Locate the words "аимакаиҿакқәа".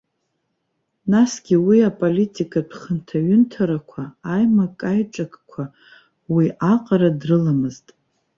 4.33-5.63